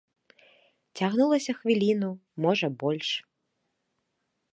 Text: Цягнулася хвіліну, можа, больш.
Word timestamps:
Цягнулася 0.99 1.51
хвіліну, 1.59 2.09
можа, 2.47 2.67
больш. 2.85 3.09